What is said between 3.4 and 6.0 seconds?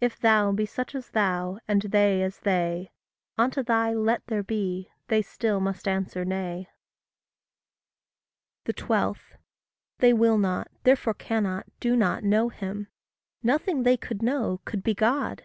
thy Let there be, they still must